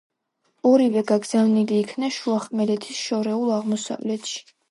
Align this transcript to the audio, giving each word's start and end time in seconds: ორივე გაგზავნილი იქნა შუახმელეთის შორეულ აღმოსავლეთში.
ორივე 0.69 1.03
გაგზავნილი 1.11 1.77
იქნა 1.81 2.09
შუახმელეთის 2.17 3.05
შორეულ 3.11 3.55
აღმოსავლეთში. 3.61 4.43